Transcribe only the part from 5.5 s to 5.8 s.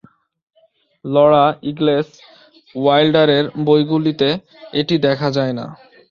না।